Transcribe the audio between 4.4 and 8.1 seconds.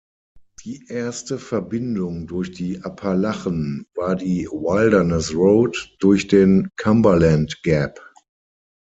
Wilderness Road durch den Cumberland Gap.